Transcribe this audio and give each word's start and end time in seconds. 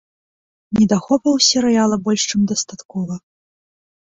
Недахопаў 0.77 1.31
у 1.39 1.43
серыяла 1.49 1.95
больш 2.07 2.21
чым 2.33 2.41
дастаткова. 2.53 3.13